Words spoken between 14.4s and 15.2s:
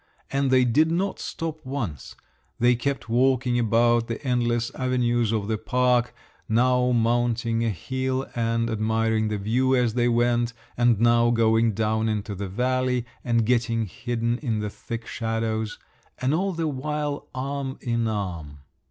the thick